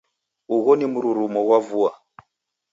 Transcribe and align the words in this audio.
Ugho 0.55 0.71
ni 0.75 0.85
mrurumo 0.91 1.39
ghwa 1.45 1.59
vua? 1.67 1.91